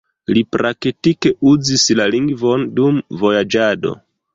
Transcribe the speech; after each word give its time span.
Li 0.37 0.41
praktike 0.55 1.33
uzis 1.53 1.85
la 2.01 2.11
lingvon 2.17 2.67
dum 2.81 3.03
vojaĝado. 3.23 3.99